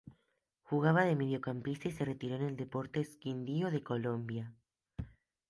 Jugaba 0.63 1.03
de 1.05 1.15
mediocampista 1.15 1.87
y 1.87 1.91
se 1.91 2.05
retiró 2.05 2.35
en 2.35 2.41
el 2.41 2.57
Deportes 2.57 3.17
Quindío 3.17 3.69
de 3.69 3.83
Colombia. 3.83 4.51